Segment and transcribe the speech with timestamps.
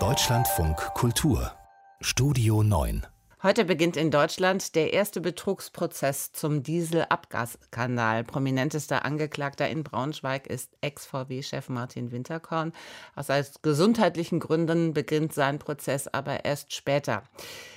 [0.00, 1.52] Deutschlandfunk Kultur
[2.00, 3.06] Studio 9
[3.40, 8.24] Heute beginnt in Deutschland der erste Betrugsprozess zum Dieselabgasskandal.
[8.24, 12.72] Prominentester Angeklagter in Braunschweig ist Ex-VW-Chef Martin Winterkorn.
[13.14, 13.28] Aus
[13.62, 17.22] gesundheitlichen Gründen beginnt sein Prozess aber erst später.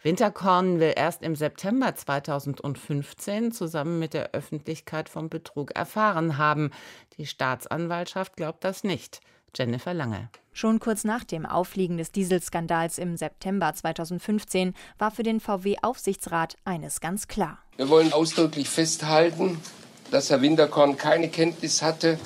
[0.00, 6.70] Winterkorn will erst im September 2015 zusammen mit der Öffentlichkeit vom Betrug erfahren haben.
[7.18, 9.20] Die Staatsanwaltschaft glaubt das nicht.
[9.56, 10.28] Jennifer Lange.
[10.52, 17.00] Schon kurz nach dem Auffliegen des Dieselskandals im September 2015 war für den VW-Aufsichtsrat eines
[17.00, 17.58] ganz klar.
[17.76, 19.60] Wir wollen ausdrücklich festhalten,
[20.10, 22.18] dass Herr Winterkorn keine Kenntnis hatte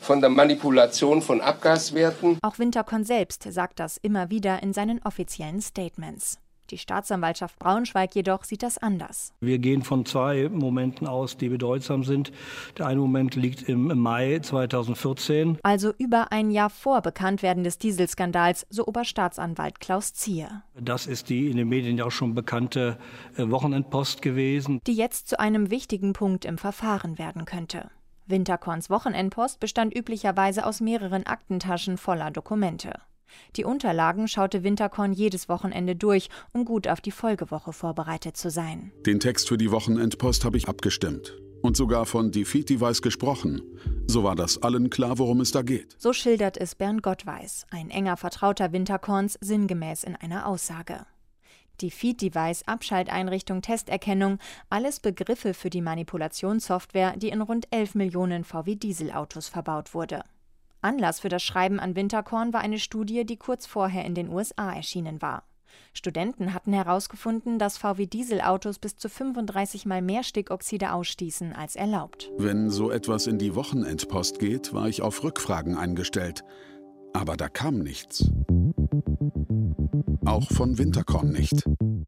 [0.00, 2.38] von der Manipulation von Abgaswerten.
[2.42, 6.38] Auch Winterkorn selbst sagt das immer wieder in seinen offiziellen Statements.
[6.74, 9.32] Die Staatsanwaltschaft Braunschweig jedoch sieht das anders.
[9.38, 12.32] Wir gehen von zwei Momenten aus, die bedeutsam sind.
[12.76, 15.58] Der eine Moment liegt im Mai 2014.
[15.62, 20.64] Also über ein Jahr vor Bekanntwerden des Dieselskandals, so Oberstaatsanwalt Klaus Zier.
[20.74, 22.98] Das ist die in den Medien ja auch schon bekannte
[23.36, 24.80] äh, Wochenendpost gewesen.
[24.88, 27.88] Die jetzt zu einem wichtigen Punkt im Verfahren werden könnte.
[28.26, 32.98] Winterkorns Wochenendpost bestand üblicherweise aus mehreren Aktentaschen voller Dokumente.
[33.56, 38.92] Die Unterlagen schaute Winterkorn jedes Wochenende durch, um gut auf die Folgewoche vorbereitet zu sein.
[39.06, 43.62] Den Text für die Wochenendpost habe ich abgestimmt und sogar von Defeat Device gesprochen.
[44.06, 45.96] So war das allen klar, worum es da geht.
[45.98, 51.06] So schildert es Bernd Gottweis, ein enger Vertrauter Winterkorns, sinngemäß in einer Aussage.
[51.80, 59.48] Defeat Device, Abschalteinrichtung, Testerkennung, alles Begriffe für die Manipulationssoftware, die in rund 11 Millionen VW-Dieselautos
[59.48, 60.22] verbaut wurde.
[60.84, 64.72] Anlass für das Schreiben an Winterkorn war eine Studie, die kurz vorher in den USA
[64.72, 65.44] erschienen war.
[65.92, 72.30] Studenten hatten herausgefunden, dass VW-Dieselautos bis zu 35 mal mehr Stickoxide ausstießen als erlaubt.
[72.36, 76.44] Wenn so etwas in die Wochenendpost geht, war ich auf Rückfragen eingestellt.
[77.12, 78.30] Aber da kam nichts.
[80.24, 81.64] Auch von Winterkorn nicht.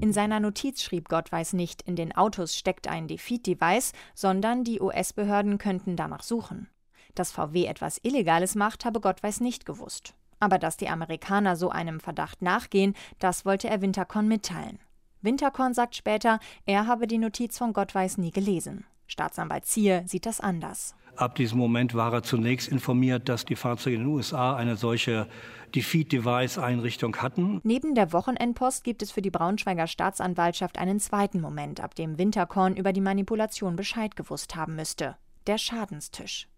[0.00, 5.58] In seiner Notiz schrieb Gottweis nicht, in den Autos steckt ein Defeat-Device, sondern die US-Behörden
[5.58, 6.68] könnten danach suchen.
[7.14, 10.14] Dass VW etwas Illegales macht, habe Gottweis nicht gewusst.
[10.38, 14.78] Aber dass die Amerikaner so einem Verdacht nachgehen, das wollte er Winterkorn mitteilen.
[15.22, 18.84] Winterkorn sagt später, er habe die Notiz von Gottweis nie gelesen.
[19.06, 20.94] Staatsanwalt Zier sieht das anders.
[21.16, 25.26] Ab diesem Moment war er zunächst informiert, dass die Fahrzeuge in den USA eine solche
[25.74, 27.60] Defeat-Device-Einrichtung hatten.
[27.62, 32.76] Neben der Wochenendpost gibt es für die Braunschweiger Staatsanwaltschaft einen zweiten Moment, ab dem Winterkorn
[32.76, 35.16] über die Manipulation Bescheid gewusst haben müsste.
[35.46, 36.48] Der Schadenstisch.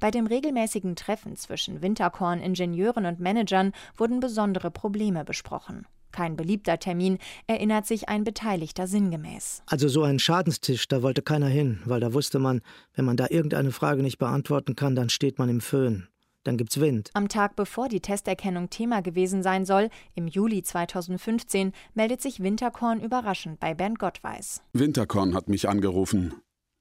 [0.00, 5.86] Bei dem regelmäßigen Treffen zwischen Winterkorn, Ingenieuren und Managern wurden besondere Probleme besprochen.
[6.12, 9.62] Kein beliebter Termin, erinnert sich ein Beteiligter sinngemäß.
[9.66, 12.62] Also so ein Schadenstisch, da wollte keiner hin, weil da wusste man,
[12.94, 16.06] wenn man da irgendeine Frage nicht beantworten kann, dann steht man im Föhn.
[16.44, 17.10] Dann gibt's Wind.
[17.14, 23.00] Am Tag bevor die Testerkennung Thema gewesen sein soll, im Juli 2015, meldet sich Winterkorn
[23.00, 24.62] überraschend bei Bernd Gottweis.
[24.72, 26.34] Winterkorn hat mich angerufen.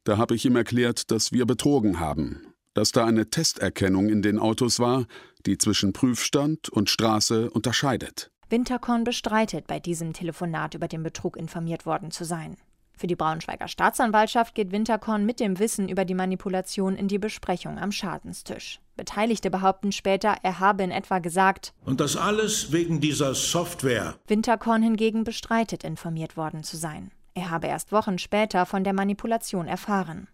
[0.03, 4.38] Da habe ich ihm erklärt, dass wir betrogen haben dass da eine Testerkennung in den
[4.38, 5.07] Autos war,
[5.47, 8.29] die zwischen Prüfstand und Straße unterscheidet.
[8.49, 12.55] Winterkorn bestreitet, bei diesem Telefonat über den Betrug informiert worden zu sein.
[12.95, 17.79] Für die Braunschweiger Staatsanwaltschaft geht Winterkorn mit dem Wissen über die Manipulation in die Besprechung
[17.79, 18.79] am Schadenstisch.
[18.95, 24.17] Beteiligte behaupten später, er habe in etwa gesagt, und das alles wegen dieser Software.
[24.27, 27.09] Winterkorn hingegen bestreitet, informiert worden zu sein.
[27.33, 30.27] Er habe erst Wochen später von der Manipulation erfahren.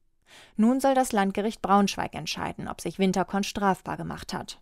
[0.56, 4.60] Nun soll das Landgericht Braunschweig entscheiden, ob sich Winterkorn strafbar gemacht hat.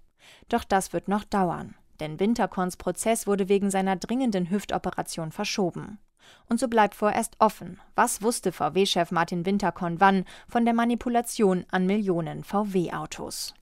[0.50, 6.00] Doch das wird noch dauern, denn Winterkorns Prozess wurde wegen seiner dringenden Hüftoperation verschoben.
[6.48, 11.86] Und so bleibt vorerst offen, was wusste VW-Chef Martin Winterkorn wann von der Manipulation an
[11.86, 13.54] Millionen VW-Autos.